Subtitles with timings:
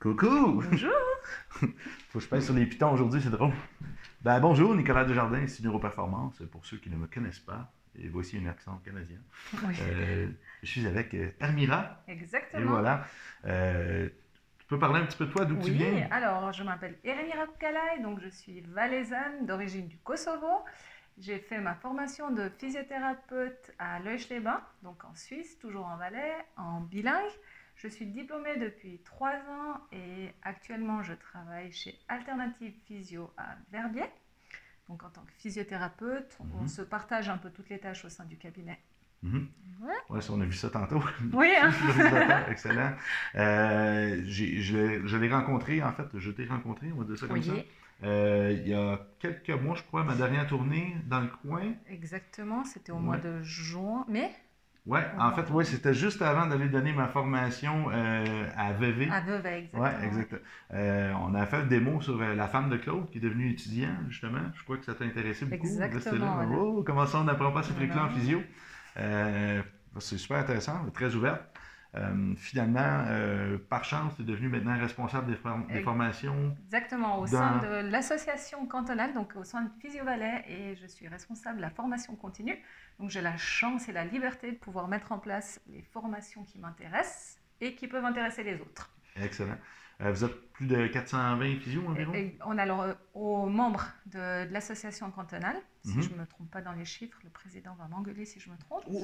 [0.00, 0.62] Coucou!
[0.62, 0.92] Bonjour!
[1.48, 3.52] Faut que je pèse sur les pitons aujourd'hui, c'est drôle.
[4.20, 7.72] Ben, bonjour, Nicolas Desjardins, ici Neuroperformance, pour ceux qui ne me connaissent pas.
[7.98, 9.16] Et voici un accent canadien.
[9.54, 9.74] Oui.
[9.80, 10.28] Euh,
[10.62, 12.02] je suis avec euh, Armira.
[12.08, 12.62] Exactement.
[12.62, 13.06] Et voilà.
[13.46, 14.08] Euh,
[14.58, 16.08] tu peux parler un petit peu de toi, d'où tu Oui, viens?
[16.10, 20.62] alors je m'appelle Eremira Kukalai, donc je suis valaisanne d'origine du Kosovo.
[21.18, 26.80] J'ai fait ma formation de physiothérapeute à Leuch-les-Bains, donc en Suisse, toujours en Valais, en
[26.80, 27.22] bilingue.
[27.76, 34.04] Je suis diplômée depuis trois ans et actuellement je travaille chez Alternative Physio à Verbier.
[34.88, 36.68] Donc en tant que physiothérapeute, on Mhm.
[36.68, 38.78] se partage un peu toutes les tâches au sein du cabinet.
[39.22, 39.48] Mhm.
[39.80, 40.20] Ouais.
[40.30, 41.02] On a vu ça tantôt.
[41.32, 41.70] Oui, hein?
[42.50, 42.92] Excellent.
[43.34, 44.44] Euh, je
[44.76, 47.44] l'ai- je l'ai rencontré, en fait, je t'ai rencontré, on va dire ça comme Oui.
[47.44, 47.52] ça.
[48.06, 51.72] Euh, il y a quelques mois, je crois, ma dernière tournée dans le coin.
[51.88, 54.30] Exactement, c'était au mois de juin, mais
[54.86, 59.08] Ouais, en fait, ouais, c'était juste avant d'aller donner ma formation euh, à VV.
[59.10, 59.82] à Vevey, exactement.
[59.82, 60.34] Ouais, exact.
[60.74, 63.50] Euh, on a fait le démo sur euh, la femme de Claude qui est devenue
[63.50, 64.38] étudiant, justement.
[64.54, 65.66] Je crois que ça t'a intéressé beaucoup.
[65.66, 66.46] Exactement, là.
[66.46, 66.62] voilà.
[66.62, 68.40] Oh, comment ça, on n'apprend pas ces trucs-là en physio?
[68.98, 69.60] Euh,
[69.98, 71.42] c'est super intéressant, très ouverte.
[71.94, 76.54] Euh, finalement, euh, par chance, tu es devenu maintenant responsable des, form- des Ex- formations.
[76.66, 80.86] Exactement, au Dans- sein de l'association cantonale, donc au sein de Physio Valais, et je
[80.86, 82.58] suis responsable de la formation continue.
[82.98, 86.58] Donc j'ai la chance et la liberté de pouvoir mettre en place les formations qui
[86.58, 88.90] m'intéressent et qui peuvent intéresser les autres.
[89.16, 89.56] Excellent.
[90.02, 92.12] Euh, vous êtes plus de 420 physio environ?
[92.12, 96.02] Et- et on a alors euh, aux membres de, de l'association cantonale, si Mhm.
[96.02, 98.56] je ne me trompe pas dans les chiffres, le président va m'engueuler si je me
[98.58, 98.82] trompe.
[98.90, 99.02] Oh!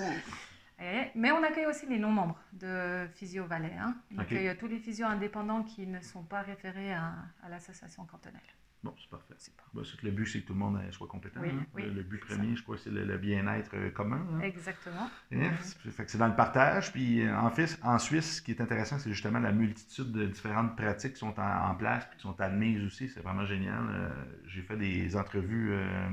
[0.83, 3.77] Et- mais on accueille aussi les non-membres de Physio Valais.
[3.79, 3.95] hein.
[4.15, 8.41] On accueille tous les physios indépendants qui ne sont pas référés à, à l'association cantonale.
[8.83, 9.35] Bon, c'est parfait.
[9.75, 11.39] Bah, que le but, c'est que tout le monde euh, soit compétent.
[11.41, 11.65] Oui, hein.
[11.73, 14.27] oui, le, but premier, je crois, c'est le, le bien-être euh, commun.
[14.35, 14.41] hein.
[14.41, 15.09] Exactement.
[15.31, 16.91] C'est- dans le partage.
[16.93, 20.27] Puis euh, en, Fis- en Suisse, ce qui est intéressant, c'est justement la multitude de
[20.27, 23.09] différentes pratiques qui sont en, en place puis qui sont admises aussi.
[23.09, 23.85] C'est vraiment génial.
[23.89, 24.09] Euh,
[24.49, 26.09] J'ai fait des entrevues euh,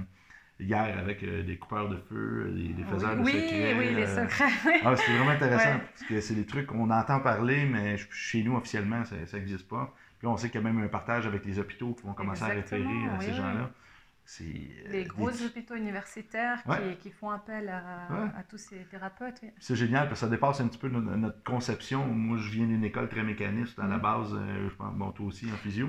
[0.60, 3.76] hier avec euh, des coupeurs de feu, des, des faiseurs oui, de secrets.
[3.78, 4.52] oui, les euh, secrets.
[4.66, 4.74] oui.
[4.84, 5.82] ah, c'est vraiment intéressant Ouais.
[5.94, 9.68] parce que c'est des trucs qu'on entend parler, mais ch- chez nous, officiellement, ça n'existe
[9.68, 9.94] pas.
[10.18, 12.14] Puis là, on sait qu'il y a même un partage avec les hôpitaux qui vont
[12.14, 12.88] commencer à référer à
[13.18, 13.38] oui, ces oui.
[13.38, 13.70] gens-là.
[14.42, 14.44] Euh,
[14.92, 16.98] Les des- gros hôpitaux universitaires qui, Ouais.
[17.00, 18.30] qui font appel à, Ouais.
[18.38, 19.40] à tous ces thérapeutes.
[19.42, 19.50] oui.
[19.60, 22.06] C'est génial parce que ça dépasse un petit peu notre, notre conception.
[22.06, 24.02] Moi, je viens d'une école très mécaniste à la Mhm.
[24.02, 25.88] base, euh, je pense, bon, toi aussi en physio.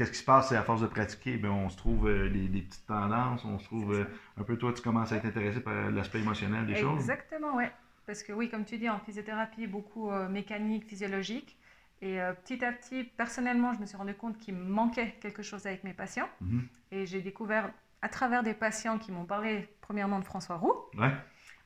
[0.00, 2.48] Qu'est-ce qui se passe, c'est à force de pratiquer, ben, on se trouve euh, des,
[2.48, 4.06] des petites tendances, on se trouve euh,
[4.38, 6.98] un peu, toi, tu commences à être intéressé par l'aspect émotionnel des choses?
[7.00, 7.64] Exactement, oui.
[8.06, 11.58] Parce que oui, comme tu dis, en physiothérapie, beaucoup euh, mécanique, physiologique.
[12.00, 15.42] Et euh, petit à petit, personnellement, je me suis rendu compte qu'il me manquait quelque
[15.42, 16.30] chose avec mes patients.
[16.40, 16.66] Mhm.
[16.92, 20.72] Et j'ai découvert à travers des patients qui m'ont parlé, premièrement, de François Roux.
[20.96, 21.12] Ouais.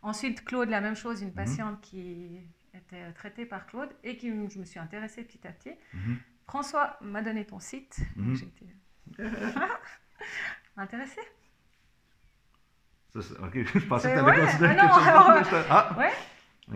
[0.02, 1.36] Ensuite, Claude, la même chose, une Mhm.
[1.36, 2.40] patiente qui
[2.74, 5.70] était traitée par Claude et qui je me suis intéressée petit à petit.
[5.94, 6.18] Mhm.
[6.46, 7.98] François m'a donné ton site.
[8.16, 8.34] Mhm.
[8.36, 8.66] Été
[10.76, 11.20] intéressée.
[13.12, 15.44] Ça, c'est- ok, je pensais que tu allais ouais, considérer ah non, quelque alors.
[15.44, 15.96] J'étais- Ah!
[15.98, 16.12] Ouais.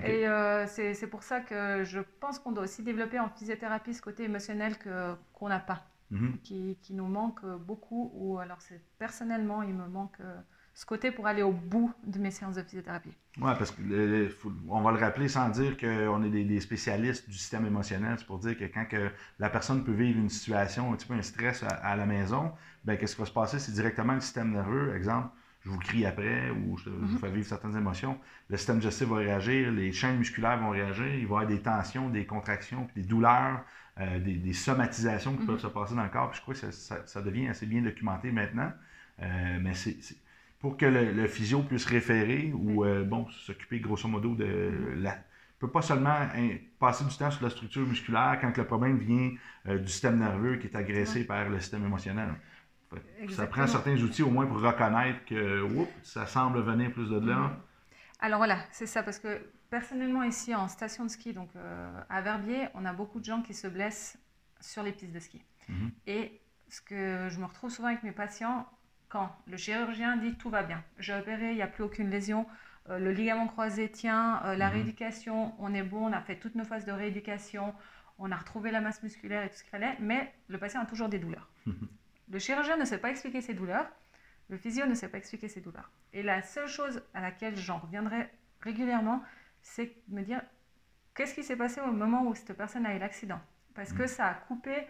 [0.05, 4.03] Et euh, c'est pour ça que je pense qu'on doit aussi développer en physiothérapie ce
[4.03, 4.77] côté émotionnel
[5.33, 6.39] qu'on n'a pas, Mhm.
[6.43, 8.11] qui, qui nous manque beaucoup.
[8.15, 8.59] Ou alors,
[8.99, 10.39] personnellement, il me manque euh,
[10.79, 13.11] ce côté pour aller au bout de mes séances de physiothérapie.
[13.39, 16.61] Oui, parce que le- faut- on va le rappeler sans dire qu'on est des, des
[16.61, 18.15] spécialistes du système émotionnel.
[18.17, 21.15] C'est pour dire que quand que la personne peut vivre une situation, un petit peu
[21.15, 22.53] un stress à, à la maison,
[22.85, 23.59] ben qu'est-ce qui va se passer?
[23.59, 24.95] C'est directement le système nerveux.
[24.95, 25.31] Exemple,
[25.63, 27.19] je vous crie après ou je, je vous Mhm.
[27.19, 28.17] fais vivre certaines émotions.
[28.49, 31.61] Le système digestif va réagir, les chaînes musculaires vont réagir, il va y avoir des
[31.61, 33.65] tensions, des contractions, puis des douleurs,
[33.99, 35.47] euh, des, des somatisations qui Mhm.
[35.47, 36.31] peuvent se passer dans le corps.
[36.31, 38.71] Puis je crois que ça, ça- ça devient assez bien documenté maintenant.
[39.21, 39.99] Euh, mais c'est-
[40.61, 45.19] pour que le, le physio puisse référer ou euh, bon s'occuper grosso modo de la
[45.59, 49.33] peut pas seulement hein, passer du temps sur la structure musculaire quand le problème vient
[49.67, 52.35] euh, du système nerveux qui est agressé par le système émotionnel.
[52.91, 57.11] Fait Ça prend certains outils au moins pour reconnaître que oups, ça semble venir plus
[57.11, 57.37] de là.
[57.37, 57.57] Mhm.
[58.21, 62.23] Alors voilà, c'est ça, parce que personnellement ici en station de ski, donc euh, à
[62.23, 64.19] Verbier, on a beaucoup de gens qui se blessent
[64.61, 65.43] sur les pistes de ski.
[65.69, 65.91] Mhm.
[66.07, 68.67] Et ce que je me retrouve souvent avec mes patients,
[69.09, 72.47] quand le chirurgien dit tout va bien, j'ai opéré, il n'y a plus aucune lésion,
[72.91, 74.73] euh, le ligament croisé tient, euh, la Mhm.
[74.75, 77.75] rééducation, on est bon, on a fait toutes nos phases de rééducation,
[78.19, 80.87] on a retrouvé la masse musculaire et tout ce qu'il fallait, mais le patient a
[80.87, 81.49] toujours des douleurs.
[82.31, 83.87] le chirurgien ne sait pas expliquer ses douleurs,
[84.51, 85.91] le physio ne sait pas expliquer ses douleurs.
[86.13, 88.29] Et la seule chose à laquelle j'en reviendrai
[88.61, 89.23] régulièrement,
[89.63, 90.43] c'est de me dire
[91.15, 93.41] qu'est-ce qui s'est passé au moment où cette personne a eu l'accident?
[93.75, 94.87] Parce que ça a coupé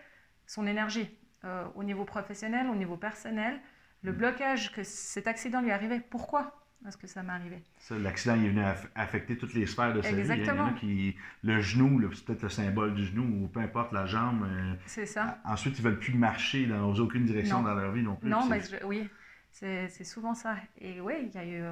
[0.47, 1.09] son énergie
[1.45, 3.61] euh, au niveau professionnel, au niveau personnel.
[4.03, 4.17] Le Mm.
[4.17, 6.55] blocage que cet accident lui arrivé, pourquoi
[6.85, 7.61] à ce que ça m'est arrivé?
[7.91, 8.63] L'accident est venu
[8.95, 10.21] affecter toutes les sphères de sa vie.
[10.21, 10.73] Exactement.
[10.75, 14.45] qui, le genou, c'est peut-être le symbole du genou, ou peu importe la jambe.
[14.45, 15.39] euh, C'est ça.
[15.45, 17.65] Ensuite, ils ne veulent plus marcher dans aucune direction Non.
[17.69, 18.31] dans leur vie non plus.
[18.31, 19.09] Non, mais je- oui,
[19.51, 20.55] c'est souvent ça.
[20.81, 21.65] Et oui, il y a eu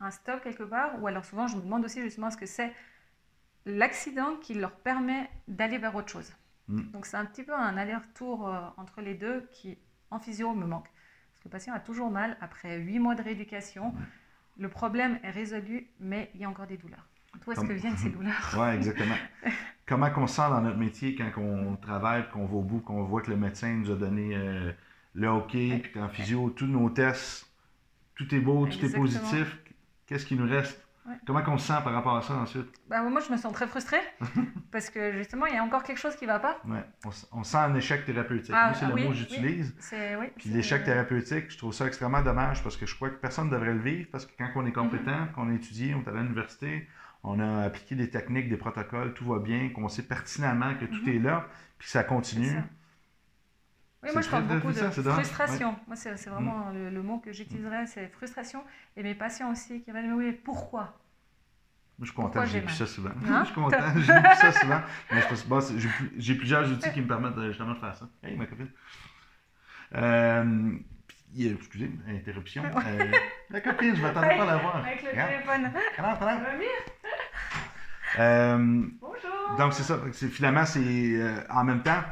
[0.00, 2.72] un stop quelque part, ou alors souvent je me demande aussi justement ce que c'est
[3.66, 6.32] l'accident qui leur permet d'aller vers autre chose?
[6.68, 6.90] Mm.
[6.92, 9.78] Donc c'est un petit peu un aller-retour euh, entre les deux qui,
[10.10, 10.88] en physio, me manque.
[11.44, 13.94] Le patient a toujours mal après huit mois de rééducation.
[14.58, 17.06] Le problème est résolu, mais il y a encore des douleurs.
[17.44, 18.54] D'où est-ce Comme- que viennent ces douleurs?
[18.58, 19.16] Oui, exactement.
[19.86, 23.20] Comment se sent dans notre métier quand on travaille, qu'on va au bout, qu'on voit
[23.20, 24.72] que le médecin nous a donné euh,
[25.14, 27.46] le OK, puis qu'en physio, tous nos tests,
[28.14, 29.58] tout est beau, tout est positif.
[30.06, 30.83] Qu'est-ce qui nous reste?
[31.06, 31.16] Ouais.
[31.26, 32.66] Comment qu'on se sent par rapport à ça ensuite?
[32.88, 34.00] bah, Moi, je me sens très frustrée
[34.72, 36.58] parce que justement, il y a encore quelque chose qui ne va pas.
[36.66, 36.82] Ouais.
[37.04, 37.10] On,
[37.40, 38.54] on sent un échec thérapeutique.
[38.56, 39.74] Ah, c'est ah le oui, mot que j'utilise.
[39.92, 43.46] Oui, Puis l'échec thérapeutique, je trouve ça extrêmement dommage parce que je crois que personne
[43.48, 45.32] ne devrait le vivre parce que quand on est compétent, Mm-hmm.
[45.32, 46.88] qu'on a étudié, on est à l'université,
[47.22, 51.02] on a appliqué des techniques, des protocoles, tout va bien, qu'on sait pertinemment que tout
[51.06, 51.16] Mhm.
[51.16, 51.46] est là,
[51.78, 52.58] puis que ça continue.
[54.04, 55.76] Oui, moi je parle beaucoup de ça, frustration.
[55.86, 58.62] Moi, c'est vraiment le, le mot que j'utiliserais, c'est frustration.
[58.96, 60.98] Et mes patients aussi qui me dire pourquoi?
[61.96, 63.10] Moi, je suis content, Pourquoi j'ai plus ça souvent.
[63.10, 63.40] Hein?
[63.44, 64.80] je suis content, j'ai plus ça souvent.
[65.12, 67.94] Mais je pense- bon, j'ai plus- j'ai plusieurs outils qui me permettent justement de faire
[67.96, 68.08] ça.
[68.22, 68.68] Hey, ma copine.
[69.94, 70.72] Euh,
[71.38, 72.62] euh, excusez, interruption.
[72.86, 73.12] Euh,
[73.50, 74.76] la copine, je m'attendais pas à la voir.
[74.84, 75.30] Avec le Regarde.
[75.30, 75.70] téléphone.
[75.96, 76.40] Bien
[78.18, 79.98] Euh, Bonjour Donc, c'est ça.
[80.30, 82.02] Finalement, c'est euh, en même temps,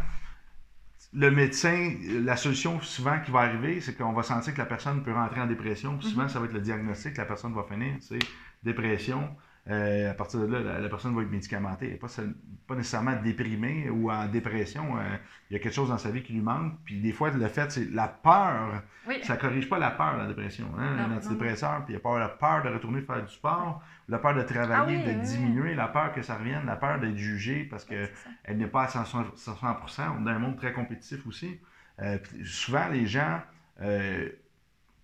[1.15, 1.95] le médecin,
[2.25, 5.41] la solution souvent qui va arriver, c'est qu'on va sentir que la personne peut rentrer
[5.41, 5.99] en dépression.
[5.99, 8.19] Puis souvent, ça va être le diagnostic que la personne va finir, c'est
[8.63, 9.37] dépression.
[9.71, 11.87] Euh, à partir de là, la, la personne va être médicamentée.
[11.87, 12.35] Elle n'est
[12.67, 14.97] pas, nécessairement déprimée ou en dépression.
[14.97, 15.03] Euh,
[15.49, 16.75] il y a quelque chose dans sa vie qui lui manque.
[16.85, 18.83] Puis des fois, le fait, c'est la peur.
[19.07, 20.67] Oui, Ça ne corrige pas la peur, la dépression.
[20.77, 20.97] Hein?
[20.97, 23.33] Non, Un non, antidépresseur, puis il y a pas la peur de retourner faire du
[23.33, 26.67] sport, la peur de travailler, Ah oui, de oui, diminuer, la peur que ça revienne,
[26.67, 28.31] la peur d'être jugé parce que c'est ça.
[28.43, 29.37] elle n'est pas à 100%.
[29.37, 30.03] 100%.
[30.19, 31.61] On est dans un monde très compétitif aussi.
[32.01, 33.41] Euh, souvent, les gens,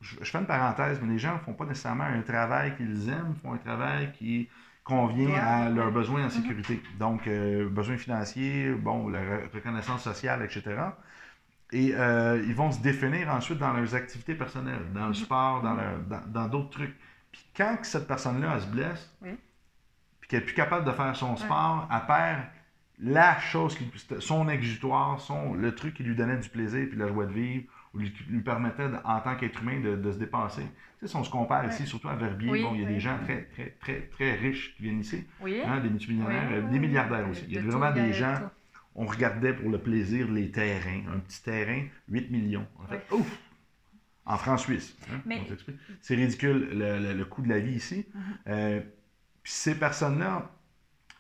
[0.01, 3.09] je, je fais une parenthèse, mais les gens ne font pas nécessairement un travail qu'ils
[3.09, 4.49] aiment, font un travail qui
[4.85, 6.83] convient à leurs besoins en sécurité.
[6.99, 10.63] Donc, euh, besoins financiers, bon, la re- reconnaissance sociale, etc.
[11.73, 15.75] Et euh, ils vont se définir ensuite dans leurs activités personnelles, dans le sport, dans
[15.75, 16.97] leur- dans- dans d'autres trucs.
[17.31, 19.37] Puis quand cette personne-là, elle se blesse, Oui.
[20.21, 22.41] puis qu'elle n'est plus capable de faire son sport, elle perd
[23.01, 23.91] la chose, qui,
[24.21, 27.67] son exutoire, son, le truc qui lui donnait du plaisir puis la joie de vivre,
[27.95, 30.63] ou lui, lui permettait, en tant qu'être humain, de, de se dépasser.
[30.63, 30.69] Tu
[31.01, 31.71] sais, si on se compare Ouais.
[31.71, 32.95] ici, surtout à Verbier, Oui, bon, il y a oui.
[32.95, 35.61] des gens très, très, très, très riches qui viennent ici, Oui.
[35.65, 37.45] hein, des multimillionnaires, des milliardaires aussi.
[37.49, 38.39] Il y a vraiment des gens,
[38.95, 41.03] on regardait pour le plaisir les terrains.
[41.15, 42.67] Un petit terrain, 8 millions.
[42.79, 43.39] On a fait, ouf!
[44.27, 44.95] En francs suisses.
[45.11, 45.41] hein, Mais-.
[46.03, 48.07] C'est ridicule le, le- le coût de la vie ici.
[48.15, 48.21] Mhm.
[48.49, 48.81] Euh,
[49.43, 50.51] puis ces personnes-là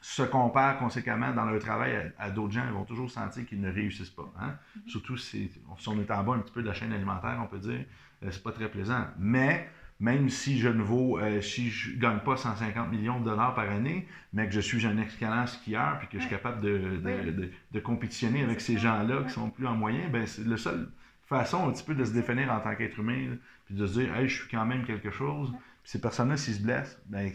[0.00, 2.64] se comparent conséquemment dans leur travail à, à d'autres gens.
[2.66, 4.32] Ils vont toujours sentir qu'ils ne réussissent pas.
[4.40, 4.54] hein.
[4.76, 4.82] Mhm.
[4.88, 7.46] Surtout si, si on est en bas un petit peu de la chaîne alimentaire, on
[7.46, 7.84] peut dire,
[8.22, 9.06] euh, c'est pas très plaisant.
[9.18, 9.68] Mais
[10.00, 13.68] même si je ne vaux, euh, si je gagne pas 150 millions de dollars par
[13.68, 17.00] année, mais que je suis un excellent skieur, puis que je suis capable de, de,
[17.04, 17.32] Oui.
[17.32, 20.88] de- de compétitionner avec ces gens-là qui sont plus en moyen, ben c'est le seul
[21.26, 23.36] façon un petit peu de se définir en tant qu'être humain, là,
[23.66, 25.50] puis de se dire, hey, je suis quand même quelque chose.
[25.82, 27.26] Puis ces personnes-là, s'ils se blessent, ben,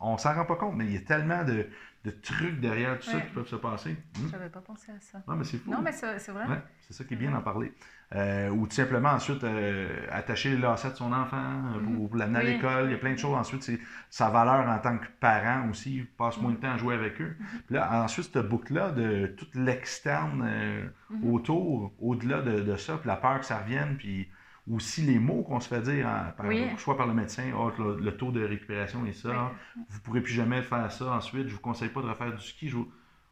[0.00, 1.66] on s'en rend pas compte, mais il y a tellement de,
[2.04, 3.96] de trucs derrière tout ça qui peuvent se passer.
[4.18, 4.28] Hmm?
[4.30, 5.22] J'avais pas pensé à ça.
[5.28, 5.70] Non, mais c'est fou.
[5.70, 6.46] Non, mais c'est vrai.
[6.46, 7.38] Ouais, c'est ça qui est bien vrai.
[7.38, 7.72] d'en parler.
[8.14, 12.08] Euh, ou tout simplement ensuite euh, attacher les lacets de son enfant euh, pour, Mhm.
[12.08, 12.84] pour l'amener à l'école.
[12.86, 13.34] Il y a plein de choses.
[13.34, 15.96] Ensuite, c'est sa valeur en tant que parent aussi.
[15.96, 17.36] Il passe moins de temps à jouer avec eux.
[17.66, 20.86] Puis là, ensuite, cette boucle-là de tout l'externe euh,
[21.24, 24.28] autour, au-delà de, de ça, puis la peur que ça revienne, puis
[24.70, 26.64] aussi les mots qu'on se fait dire, hein, par- Oui.
[26.78, 29.28] soit par le médecin, Ah, le, le taux de récupération est ça,
[29.76, 29.82] Oui.
[29.88, 32.42] vous ne pourrez plus jamais faire ça ensuite, je vous conseille pas de refaire du
[32.42, 32.68] ski.
[32.68, 32.78] Je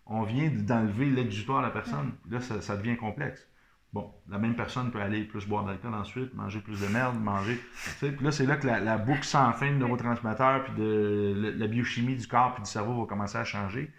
[0.06, 2.12] On vient d'enlever l'exutoire à la personne.
[2.28, 3.48] Là, ça, ça devient complexe.
[3.94, 7.58] Bon, la même personne peut aller plus boire d'alcool ensuite, manger plus de merde, manger.
[8.00, 11.50] Puis là, c'est là que la, la boucle sans fin de neurotransmetteurs, puis de la,
[11.52, 13.90] la biochimie du corps puis du cerveau va commencer à changer.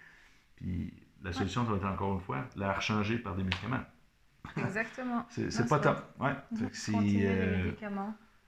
[0.56, 0.92] Puis
[1.24, 3.80] la solution, ça va être encore une fois, la rechanger par des médicaments.
[4.66, 5.24] Exactement.
[5.28, 5.98] C'est pas top.
[6.20, 6.34] Ouais.
[6.52, 6.68] Mhm.
[6.92, 7.72] les euh,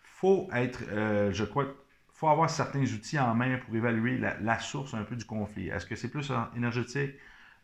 [0.02, 1.66] faut être, euh, je crois,
[2.12, 5.68] faut avoir certains outils en main pour évaluer la, la source un peu du conflit.
[5.68, 7.14] Est-ce que c'est plus énergétique,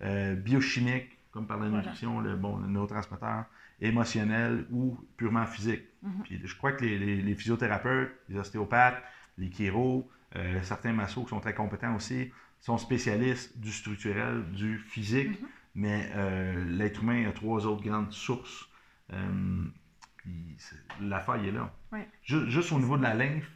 [0.02, 1.82] euh, biochimique, comme par la Voilà.
[1.82, 3.46] nutrition, le, bon, le neurotransmetteur,
[3.80, 5.82] émotionnel ou purement physique?
[6.02, 6.22] Mhm.
[6.22, 9.02] Puis je crois que les, les- les physiothérapeutes, les ostéopathes,
[9.38, 14.78] les chiro, euh, certains massos qui sont très compétents aussi, sont spécialistes du structurel, du
[14.78, 15.48] physique, Mhm.
[15.74, 18.68] Mais euh, l'être humain a trois autres grandes sources.
[19.12, 19.64] Euh,
[21.00, 21.70] l'affaire, il est là.
[21.92, 22.08] Ouais.
[22.22, 23.50] Juste, au niveau de la lymphe,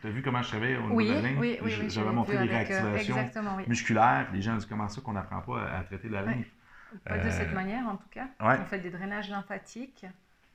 [0.00, 1.36] tu as vu comment je travaillais au niveau Oui, de la lymphe?
[1.38, 3.64] oui, oui, oui, J'avais montré avec, euh, réactivations oui.
[3.68, 4.28] musculaires.
[4.32, 6.46] Les gens disent comment ça qu'on n'apprend pas à, à traiter la lymphe?
[7.04, 8.26] Pas de Euh, cette manière, en tout cas.
[8.40, 8.58] ouais.
[8.60, 10.04] On fait des drainages lymphatiques.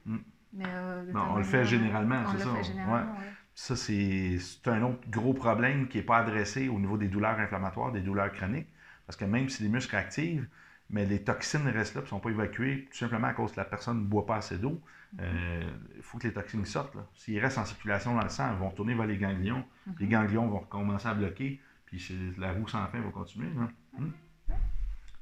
[0.06, 0.18] Mm.
[0.54, 2.54] Mais euh, Non, on le fait généralement, c'est ça.
[2.56, 3.26] fait généralement, ouais.
[3.54, 7.94] Ça, c'est un autre gros problème qui n'est pas adressé au niveau des douleurs inflammatoires,
[7.94, 8.68] des douleurs chroniques.
[9.08, 10.48] Parce que même si les muscles activent,
[10.90, 13.58] mais les toxines restent là et ne sont pas évacuées, tout simplement à cause que
[13.58, 14.82] la personne ne boit pas assez d'eau.
[15.20, 15.64] Euh,
[15.96, 16.96] Il faut que les toxines sortent.
[17.16, 19.64] S'ils restent en circulation dans le sang, elles vont retourner vers les ganglions.
[20.00, 23.50] Les ganglions vont commencer à bloquer, puis la roue sans fin va continuer.
[23.56, 23.70] là.
[23.98, 24.12] Hmm.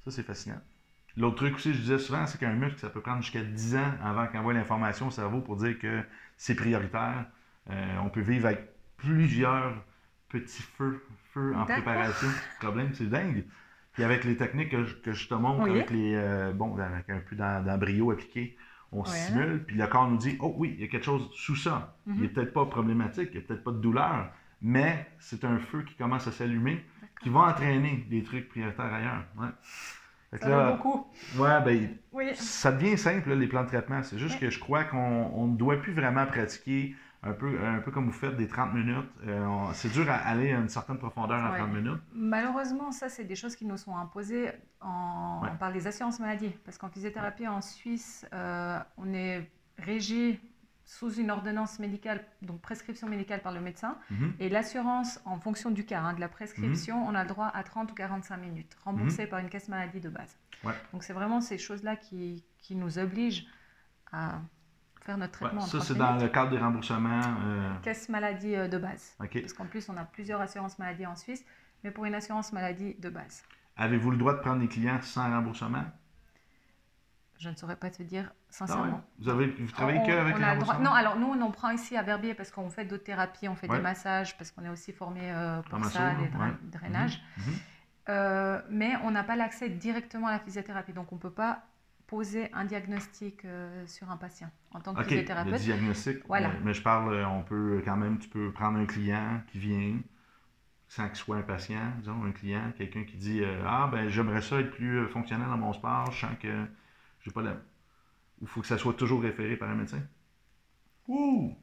[0.04, 0.60] Ça, c'est fascinant.
[1.16, 3.94] L'autre truc aussi, je disais souvent, c'est qu'un muscle, ça peut prendre jusqu'à 10 ans
[4.04, 6.02] avant qu'il envoie l'information au cerveau pour dire que
[6.38, 7.26] c'est prioritaire.
[7.70, 8.68] Euh, on peut vivre avec
[8.98, 9.76] plusieurs
[10.30, 12.28] petits feux, feux en préparation.
[12.28, 13.46] Le problème, c'est dingue.
[13.94, 15.70] Puis avec les techniques que je, que je te montre, Oui.
[15.72, 18.58] avec les euh, bon, avec un peu d'em- d'embryo appliqué,
[18.92, 19.08] on Ouais.
[19.08, 21.96] stimule, puis le corps nous dit Oh oui, il y a quelque chose sous ça.
[22.08, 22.34] Il n'est Mhm.
[22.34, 24.30] peut-être pas problématique, il n'y a peut-être pas de douleur,
[24.62, 26.84] mais c'est un feu qui commence à s'allumer,
[27.22, 29.24] qui va entraîner des trucs prioritaires ailleurs.
[29.38, 29.48] Ouais.
[30.40, 31.06] Ça là, beaucoup.
[31.38, 32.32] ouais, ben, Oui.
[32.34, 34.02] ça devient simple, là, les plans de traitement.
[34.02, 34.48] C'est juste Oui.
[34.48, 34.98] que je crois qu'on
[35.36, 38.74] on ne doit plus vraiment pratiquer un peu, un peu comme vous faites des 30
[38.74, 39.10] minutes.
[39.26, 41.58] Euh, c'est dur à aller à une certaine profondeur en Ouais.
[41.60, 42.02] 30 minutes.
[42.14, 44.52] Malheureusement, ça, c'est des choses qui nous sont imposées
[44.82, 45.50] en- Ouais.
[45.60, 46.50] par les assurances maladie.
[46.66, 50.40] Parce qu'en physiothérapie en Suisse, euh, on est régi
[50.86, 53.98] sous une ordonnance médicale, donc prescription médicale par le médecin.
[54.12, 54.34] Mhm.
[54.40, 57.64] Et l'assurance, en fonction du cas, hein, de la prescription, on a le droit à
[57.64, 60.38] 30 ou 45 minutes, remboursé par une caisse maladie de base.
[60.64, 60.74] Mhm.
[60.92, 63.46] Donc c'est vraiment ces choses-là qui, qui nous obligent
[64.12, 64.42] à
[65.04, 67.22] faire notre traitement en ça, 30 c'est dans le cadre des remboursements.
[67.46, 69.16] euh, Caisse maladie euh, de base.
[69.20, 71.44] Parce qu'en plus, on a plusieurs assurances maladie en Suisse,
[71.84, 73.44] mais pour une assurance maladie de base.
[73.76, 75.84] Avez-vous le droit de prendre des clients sans remboursement?
[77.40, 78.30] Je ne saurais pas te dire ouais?
[78.50, 79.04] sincèrement.
[79.20, 80.84] Vous, avez, vous travaillez On- que avec les?
[80.84, 83.56] Non, alors nous, on en prend ici à Verbier parce qu'on fait d'autres thérapies, on
[83.56, 83.78] fait Ouais.
[83.78, 86.54] des massages, parce qu'on est aussi formé euh, pour ça, dra- ouais.
[86.64, 87.22] drainages.
[87.38, 87.44] Mhm.
[87.48, 87.54] Mhm.
[88.10, 91.64] Euh, mais on n'a pas l'accès directement à la physiothérapie, donc on ne peut pas
[92.14, 95.62] poser un diagnostic euh, sur un patient en tant que OK, le physiothérapeute.
[95.62, 96.18] diagnostic.
[96.28, 96.50] Voilà.
[96.50, 99.58] Mais, mais je parle, euh, on peut quand même, tu peux prendre un client qui
[99.58, 99.98] vient,
[100.88, 104.42] sans qu'il soit un patient, disons, un client, quelqu'un qui dit euh, Ah, ben j'aimerais
[104.44, 106.66] ça être plus fonctionnel dans mon sport, je sens que
[107.22, 107.52] j'ai pas la.
[107.54, 107.58] Ou
[108.44, 110.02] il faut que ça soit toujours référé par un médecin.
[111.08, 111.56] Ouh!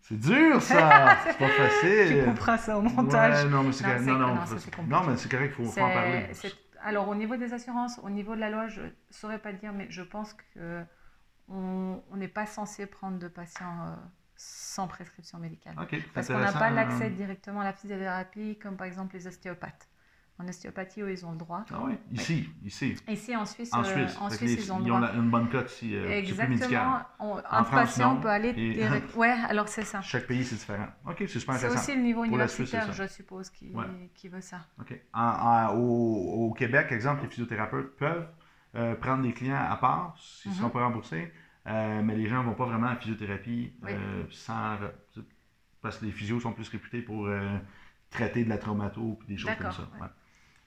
[0.00, 1.18] C'est dur ça!
[1.26, 2.18] C'est pas facile!
[2.18, 3.44] Tu couperas ça au montage.
[3.44, 4.06] Ouais, non, mais c'est correct.
[4.06, 4.96] Non, non, non, ça, faut- c'est compliqué.
[4.96, 6.22] non, mais c'est correct, il faut, faut en parler.
[6.82, 9.72] Alors, au niveau des assurances, au niveau de la loi, je ne saurais pas dire,
[9.72, 10.84] mais je pense que
[11.48, 13.96] on on n'est pas censé prendre de patients euh,
[14.36, 15.74] sans prescription médicale.
[16.14, 19.88] Parce qu'on n'a pas l'accès directement à la physiothérapie, comme par exemple les ostéopathes.
[20.40, 21.64] En ostéopathie, eux, ils ont le droit.
[21.72, 22.94] Ah oui, ici, ici.
[23.08, 24.16] Ici, en Suisse, En euh, Suisse.
[24.20, 25.00] en les- ils ont le ils droit.
[25.00, 25.96] la- une bonne cote ici.
[25.96, 26.18] euh, c'est.
[26.18, 27.00] Exactement.
[27.18, 28.20] On- un France, patient non.
[28.20, 29.12] peut aller Et- direct.
[29.16, 30.00] Ouais, alors c'est ça.
[30.00, 30.86] Chaque pays, c'est différent.
[31.06, 31.82] Ok, c'est super C'est intéressant.
[31.82, 33.84] aussi le niveau Pour la Suisse, universitaire, c'est je suppose, qui, Ouais.
[34.14, 34.60] qui veut ça.
[34.80, 34.94] OK.
[35.12, 38.28] En- en- au, au Québec, exemple, les physiothérapeutes peuvent
[38.76, 40.62] euh, prendre des clients à part s'ils ne Mhm.
[40.62, 41.32] sont pas remboursés,
[41.66, 43.90] euh, mais les gens ne vont pas vraiment à la physiothérapie Oui.
[43.92, 44.76] euh, sans.
[45.80, 47.56] Parce que les physios sont plus réputés pour euh,
[48.10, 49.82] traiter de la traumato et des choses comme ça.
[50.00, 50.06] ouais.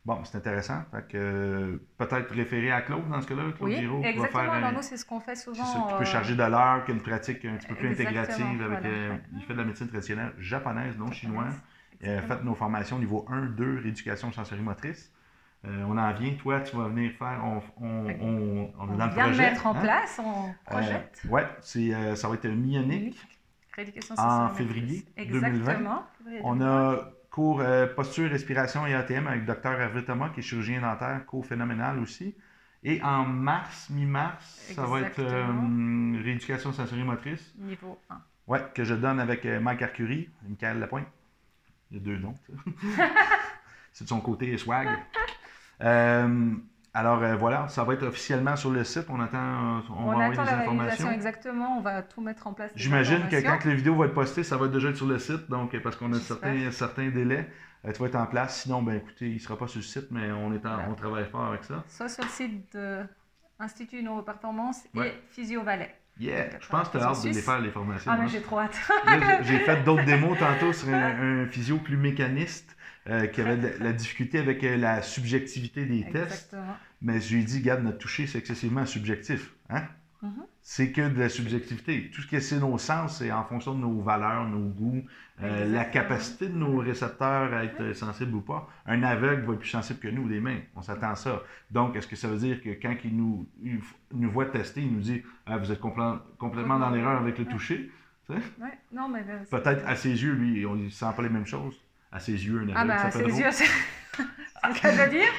[0.04, 0.82] Bon, c'est intéressant.
[1.14, 4.42] Euh, peut-être référer à Claude dans ce cas-là, Claude Oui, Giraud, exactement.
[4.44, 5.64] faire un- nous, c'est ce qu'on fait C'est souvent.
[5.64, 7.90] ça, qui peut euh, charger de l'heure, qui a une pratique un petit peu plus
[7.90, 8.10] Exactement,
[8.50, 8.62] intégrative.
[8.64, 9.18] Avec, voilà, euh.
[9.36, 11.54] Il fait de la médecine traditionnelle japonaise, non chinoise.
[12.04, 15.14] Euh, faites nos formations niveau 1, 2, rééducation sensorimotrice.
[15.66, 18.98] Euh, on en vient, toi, tu vas venir faire, on, on, on, on est On
[18.98, 19.38] dans le vient projet.
[19.52, 19.82] mettre en hein?
[19.84, 21.22] place, on projette.
[21.32, 22.48] Euh, c'est, euh, ça va être.
[23.76, 25.28] Rééducation en février motrice.
[25.32, 25.48] 2020.
[25.48, 26.04] Exactement.
[26.44, 26.66] On 2020.
[26.94, 31.26] a cours euh, posture, respiration et ATM avec Dr Hervé Thomas, qui est chirurgien dentaire,
[31.26, 32.36] cours phénoménal aussi.
[32.84, 37.54] Et en mars, mi-mars, ça va être euh, rééducation sensorimotrice.
[37.58, 38.16] Niveau 1.
[38.48, 41.08] Ouais, que je donne avec euh, Mike Arcury, Michael Lapointe.
[41.90, 42.36] Il y a deux noms.
[43.94, 44.88] C'est de son côté swag.
[45.82, 46.56] Euh,
[46.94, 49.06] alors euh, voilà, ça va être officiellement sur le site.
[49.10, 51.12] On attend, euh, on, On, va attend la réalisation informations.
[51.12, 51.78] exactement.
[51.78, 52.72] On va tout mettre en place.
[52.76, 55.18] les J'imagine que quand la vidéo va être postée, ça va déjà être sur le
[55.20, 57.50] site, donc parce qu'on a certains, certains délais.
[57.86, 58.62] Euh, tu vas être en place.
[58.62, 60.90] Sinon, ben écoutez, il ne sera pas sur le site, mais on, est en- Voilà.
[60.90, 61.84] on travaille fort avec ça.
[61.88, 63.00] Soit sur le site de
[63.60, 65.10] Institut Neuroperformance Ouais.
[65.10, 65.96] et Physio Valais.
[66.20, 66.60] Yeah!
[66.60, 68.12] Je pense que tu as hâte de les faire, les formations.
[68.14, 68.28] Ah, mais hein.
[68.28, 68.78] j'ai trop hâte.
[69.44, 70.94] J'ai j'ai fait d'autres démos tantôt sur un,
[71.44, 72.76] un physio plus mécaniste
[73.10, 76.56] euh, qui avait de la, difficulté avec euh, la subjectivité des tests.
[77.02, 79.54] Mais je lui ai dit, Gab, notre toucher, c'est excessivement subjectif.
[79.70, 79.84] Hein?
[80.22, 80.44] Mhm.
[80.62, 82.12] c'est que de la subjectivité.
[82.14, 85.04] Tout ce qui est c'est nos sens, c'est en fonction de nos valeurs, nos goûts,
[85.42, 88.70] euh, la capacité de nos récepteurs à être sensibles ou pas.
[88.86, 90.60] Un aveugle va être plus sensible que nous, les mains.
[90.76, 91.42] On s'attend à ça.
[91.72, 93.48] Donc, est-ce que ça veut dire que quand il nous,
[94.14, 97.90] nous voit tester, il nous dit ah, Vous êtes complètement dans l'erreur avec le toucher
[98.30, 98.38] Ouais.
[98.60, 98.80] Mais
[99.50, 101.82] Peut-être à ses yeux, lui, on ne sent pas les mêmes choses.
[102.12, 105.30] À ses yeux, un Ah, ben, à ses yeux, c'est ce que je veux dire.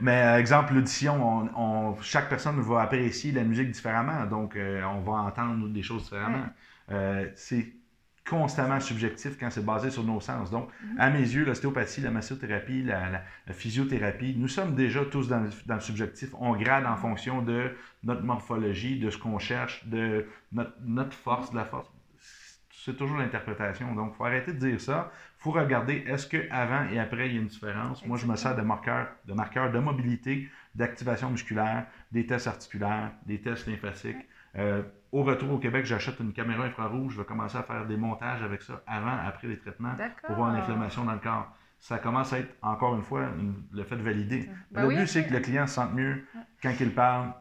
[0.00, 5.00] Mais euh, exemple, l'audition, on, chaque personne va apprécier la musique différemment, donc euh, on
[5.00, 6.46] va entendre des choses différemment.
[6.90, 7.72] Euh, c'est
[8.28, 10.50] constamment subjectif quand c'est basé sur nos sens.
[10.50, 10.98] Donc, mm-hmm.
[10.98, 16.30] à mes yeux, l'ostéopathie, la massothérapie, la, physiothérapie, nous sommes déjà tous dans le, subjectif.
[16.40, 17.00] On grade en mm-hmm.
[17.00, 17.70] fonction de
[18.02, 21.90] notre morphologie, de ce qu'on cherche, de notre, notre force, de la force
[22.84, 23.94] c'est toujours l'interprétation.
[23.94, 25.10] Donc, il faut arrêter de dire ça.
[25.38, 28.04] Il faut regarder est-ce qu'avant et après, il y a une différence?
[28.04, 33.12] Moi, je me sers de marqueurs de, marqueurs de mobilité, d'activation musculaire, des tests articulaires,
[33.24, 34.28] des tests lymphatiques.
[34.56, 37.14] Euh, au retour au Québec, j'achète une caméra infrarouge.
[37.14, 40.52] Je vais commencer à faire des montages avec ça avant, après les traitements pour voir
[40.52, 41.56] l'inflammation dans le corps.
[41.80, 43.28] Ça commence à être, encore une fois,
[43.72, 44.50] le fait de valider.
[44.72, 46.24] Ben le but, c'est que le client se sente mieux
[46.62, 47.32] quand il parle,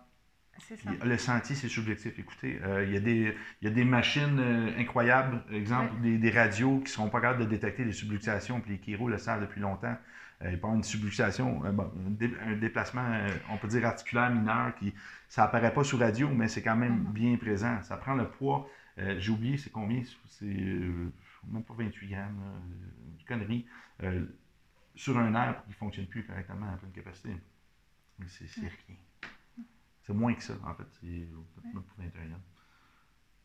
[1.03, 2.17] le senti, c'est subjectif.
[2.17, 6.29] Écoutez, euh, il, y a des, il y a des machines euh, incroyables, exemple, des,
[6.29, 9.41] radios qui ne seront pas capables de détecter les subluxations, puis les chiro le savent
[9.41, 9.95] depuis longtemps.
[10.41, 13.17] Euh, il une subluxation, un, déplacement,
[13.49, 14.93] on peut dire articulaire mineur, qui
[15.29, 17.13] ça apparaît pas sous radio, mais c'est quand même mm-hmm.
[17.13, 17.81] bien présent.
[17.83, 18.69] Ça prend le poids.
[19.17, 22.61] J'ai oublié, c'est combien C'est même pas 28 grammes,
[23.19, 23.65] une connerie,
[24.95, 27.31] sur un air qui ne fonctionne plus correctement à pleine capacité.
[28.27, 28.97] C'est rien.
[30.03, 30.87] C'est moins que ça, en fait.
[30.99, 32.41] C'est même pour 21 ans.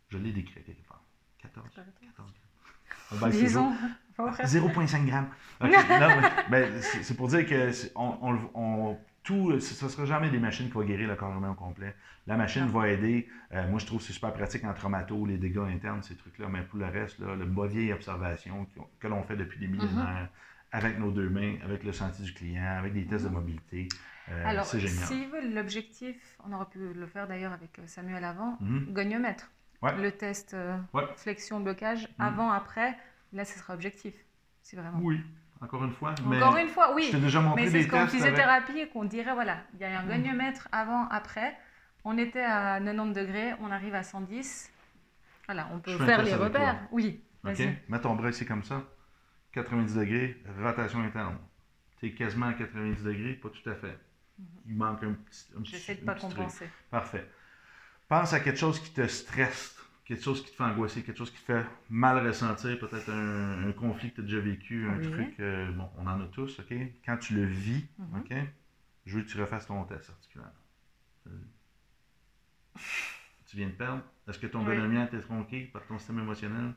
[0.08, 1.04] Je l'ai décrit quelque part.
[1.42, 1.68] 14.
[1.74, 2.32] 14
[3.12, 3.30] grammes.
[3.30, 3.72] Disons.
[4.18, 5.30] 0,5 grammes.
[6.50, 10.72] Ben, c'est pour dire que on, on, tout, ce ne sera jamais des machines qui
[10.72, 11.94] vont guérir le corps humain au complet.
[12.26, 13.28] La machine va aider.
[13.52, 16.48] Euh, moi, je trouve que c'est super pratique en traumato, les dégâts internes, ces trucs-là.
[16.48, 18.66] Mais pour le reste, là, le bas vieille observation
[18.98, 20.57] que l'on fait depuis des millénaires, mm-hmm.
[20.72, 23.32] Avec nos deux mains, avec le senti du client, avec des tests de mm-hmm.
[23.32, 23.88] mobilité,
[24.30, 28.56] euh, Alors, s'ils veulent l'objectif, on aurait pu le faire d'ailleurs avec euh, Samuel avant,
[28.60, 28.92] mhm.
[28.92, 29.50] goniomètre.
[29.82, 30.76] Le test euh,
[31.16, 32.26] flexion-blocage, mhm.
[32.26, 32.96] avant, après,
[33.32, 34.14] là, ce sera objectif.
[34.62, 34.98] C'est vraiment.
[35.00, 35.20] Oui,
[35.60, 36.14] encore une fois.
[36.26, 37.04] Encore une fois, oui.
[37.06, 39.84] Je t'ai déjà montré mais c'est ce qu'en physiothérapie et qu'on dirait, voilà, il y
[39.84, 40.08] a un mhm.
[40.08, 41.56] goniomètre avant, après.
[42.04, 44.72] On était à 90 degrés, on arrive à 110.
[45.46, 46.78] Voilà, on peut faire les repères.
[46.90, 47.22] Oui.
[47.44, 47.60] OK.
[47.88, 48.82] Mets ton bras ici comme ça.
[49.62, 51.36] 90 degrés, rotation interne.
[51.98, 53.98] Tu es quasiment à 90 degrés, pas tout à fait
[54.66, 55.46] il manque un petit.
[55.64, 56.68] J'essaie de ne pas compenser.
[56.90, 57.28] Parfait.
[58.08, 61.30] Pense à quelque chose qui te stresse, quelque chose qui te fait angoisser, quelque chose
[61.30, 65.38] qui te fait mal ressentir, peut-être un, conflit que tu as déjà vécu, un truc,
[65.40, 66.74] euh, bon, on en a tous, OK?
[67.04, 68.20] Quand tu le vis, mhm.
[68.20, 68.34] OK?
[69.04, 70.52] Je veux que tu refasses ton test articulaire.
[73.46, 74.02] tu viens de perdre.
[74.26, 74.74] Est-ce que ton oui.
[74.74, 76.74] est tronqué par ton système émotionnel?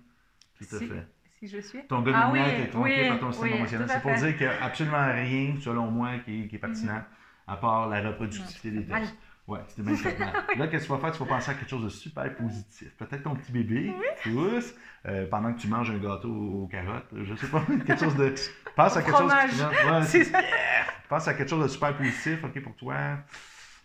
[0.58, 1.08] Tout à fait.
[1.42, 1.86] Si je suis.
[1.88, 3.88] Ton ah, est tronqué par ton système émotionnel.
[3.90, 6.94] C'est pour dire qu'il n'y a absolument rien, selon moi, qui, est pertinent.
[6.94, 7.04] Mhm
[7.52, 9.16] à part la reproductivité des tests.
[9.48, 9.96] Ouais, c'était bien
[10.58, 11.12] Là, qu'est-ce que tu vas faire?
[11.12, 12.96] Tu vas penser à quelque chose de super positif.
[12.98, 14.74] Peut-être ton petit bébé, tous,
[15.06, 17.10] euh, pendant que tu manges un gâteau aux carottes.
[17.14, 18.34] Je sais pas, quelque chose de.
[18.76, 19.34] Pense à quelque chose.
[19.34, 20.32] Ouais,
[21.10, 23.18] Pense à quelque chose de super positif, OK, pour toi.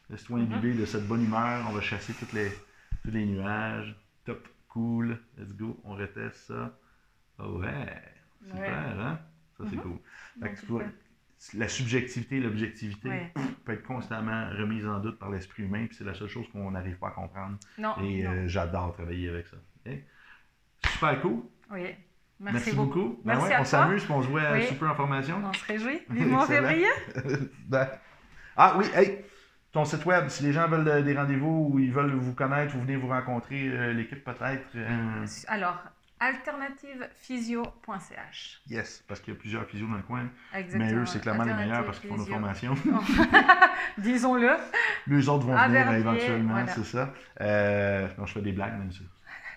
[0.09, 0.43] Laisse-toi mm-hmm.
[0.43, 1.67] imbiber de cette bonne humeur.
[1.69, 2.53] On va chasser toutes les,
[3.03, 3.97] tous les nuages.
[4.25, 5.19] Top, cool.
[5.37, 5.81] Let's go.
[5.83, 6.79] On reteste ça.
[7.39, 8.03] Oh ouais.
[8.45, 9.19] Super, hein?
[9.57, 10.67] Ça, c'est mm-hmm.
[10.67, 10.93] cool
[11.55, 13.33] la subjectivité et l'objectivité
[13.65, 16.71] peut être constamment remise en doute par l'esprit humain, puis c'est la seule chose qu'on
[16.71, 17.57] n'arrive pas à comprendre.
[18.03, 19.57] et euh, j'adore travailler avec ça.
[20.89, 21.43] Super cool.
[21.71, 21.95] Oui.
[22.39, 23.19] Merci, beaucoup.
[23.25, 25.41] Ben Merci on s'amuse, on se voit à Super Information.
[25.43, 26.01] On se réjouit.
[26.11, 26.89] Vivement février.
[27.67, 27.89] Ben,
[28.57, 29.25] ah oui, hey,
[29.73, 32.77] ton site web, si les gens veulent euh, des rendez-vous ou ils veulent vous connaître
[32.77, 34.67] ou venir vous rencontrer, euh, l'équipe peut-être.
[35.49, 35.83] Alors,
[36.21, 38.63] alternativephysio.ch.
[38.69, 40.29] Yes, parce qu'il y a plusieurs physios dans le coin.
[40.55, 40.85] Exactement.
[40.85, 42.75] Mais eux, c'est clairement les meilleurs parce qu'ils font nos formations.
[43.99, 44.57] Disons-le.
[45.07, 47.13] Les autres vont venir éventuellement, c'est ça.
[47.41, 48.87] Euh, non, je fais des blagues, mais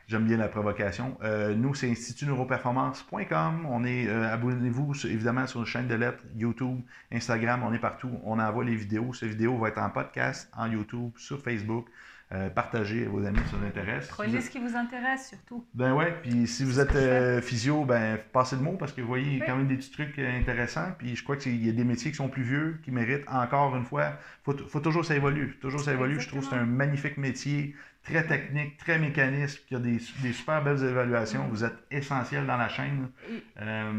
[0.10, 1.20] J'aime bien la provocation.
[1.22, 3.68] Euh, nous, c'est institutneuroperformance.com.
[3.70, 8.20] On est, euh, abonnez-vous évidemment sur une chaîne de lettres, YouTube, Instagram, on est partout.
[8.24, 9.14] On envoie les vidéos.
[9.14, 11.86] Ces vidéos vont être en podcast, en YouTube, sur Facebook.
[12.32, 14.08] Euh, partagez à vos amis si ça vous intéresse.
[14.08, 15.66] Prenez ce qui vous intéresse surtout.
[15.74, 19.08] Ben ouais, puis si vous êtes euh, physio, ben passez le mot parce que vous
[19.08, 20.92] voyez, il y a quand même des petits trucs euh, intéressants.
[21.00, 23.76] Puis je crois qu'il y a des métiers qui sont plus vieux, qui méritent encore
[23.76, 24.10] une fois.
[24.10, 25.50] Il faut, faut, toujours s'évoluer.
[25.60, 26.20] Toujours s'évoluer.
[26.20, 30.34] Je trouve que c'est un magnifique métier, très technique, très mécaniste, qui a des, des
[30.34, 31.46] super belles évaluations.
[31.46, 31.50] Mm.
[31.50, 33.10] Vous êtes essentiel dans la chaîne.
[33.58, 33.92] Ah,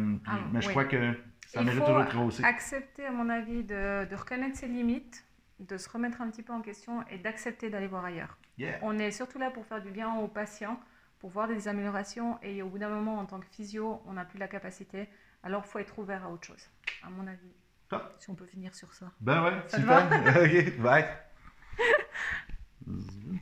[0.52, 1.14] mais je crois que
[1.48, 5.24] ça mérite toujours de accepter, à mon avis, de, de reconnaître ses limites
[5.60, 8.36] de se remettre un petit peu en question et d'accepter d'aller voir ailleurs.
[8.58, 8.78] Yeah.
[8.82, 10.80] On est surtout là pour faire du bien aux patients,
[11.18, 14.24] pour voir des améliorations et au bout d'un moment, en tant que physio, on n'a
[14.24, 15.08] plus la capacité.
[15.42, 16.68] Alors, il faut être ouvert à autre chose,
[17.02, 17.52] à mon avis.
[17.88, 18.14] Top.
[18.18, 19.10] Si on peut finir sur ça.
[19.20, 20.06] Ben ouais, Ça super.
[20.44, 21.06] ok, bye.